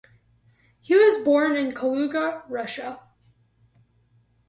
He 0.79 0.95
was 0.95 1.23
born 1.23 1.55
in 1.55 1.73
Kaluga, 1.73 2.41
Russia. 2.49 3.01